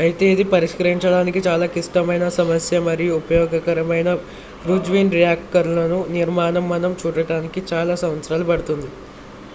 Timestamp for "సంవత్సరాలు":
8.04-8.46